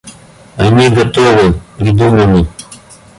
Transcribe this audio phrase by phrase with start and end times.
[0.57, 2.47] Они готовы, придуманы.